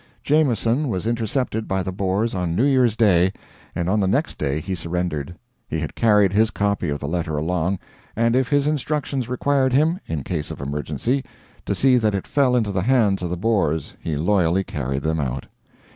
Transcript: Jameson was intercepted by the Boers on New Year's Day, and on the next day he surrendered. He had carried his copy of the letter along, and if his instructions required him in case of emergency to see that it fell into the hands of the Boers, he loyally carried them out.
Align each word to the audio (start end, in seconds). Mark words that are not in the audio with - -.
Jameson 0.23 0.87
was 0.89 1.05
intercepted 1.05 1.67
by 1.67 1.83
the 1.83 1.91
Boers 1.91 2.33
on 2.33 2.55
New 2.55 2.63
Year's 2.65 2.95
Day, 2.95 3.31
and 3.75 3.87
on 3.87 3.99
the 3.99 4.07
next 4.07 4.39
day 4.39 4.59
he 4.59 4.73
surrendered. 4.73 5.35
He 5.67 5.77
had 5.77 5.93
carried 5.93 6.33
his 6.33 6.49
copy 6.49 6.89
of 6.89 6.97
the 6.97 7.07
letter 7.07 7.37
along, 7.37 7.77
and 8.15 8.35
if 8.35 8.47
his 8.47 8.65
instructions 8.65 9.29
required 9.29 9.73
him 9.73 9.99
in 10.07 10.23
case 10.23 10.49
of 10.49 10.59
emergency 10.59 11.23
to 11.67 11.75
see 11.75 11.97
that 11.97 12.15
it 12.15 12.25
fell 12.25 12.55
into 12.55 12.71
the 12.71 12.81
hands 12.81 13.21
of 13.21 13.29
the 13.29 13.37
Boers, 13.37 13.93
he 14.01 14.17
loyally 14.17 14.63
carried 14.63 15.03
them 15.03 15.19
out. 15.19 15.45